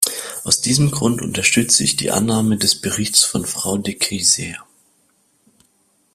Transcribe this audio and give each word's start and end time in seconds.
Aus 0.43 0.61
diesem 0.61 0.89
Grund 0.89 1.21
unterstütze 1.21 1.83
ich 1.83 1.95
die 1.95 2.09
Annahme 2.09 2.57
des 2.57 2.81
Berichts 2.81 3.23
von 3.23 3.45
Frau 3.45 3.77
De 3.77 3.93
Keyser. 3.93 4.57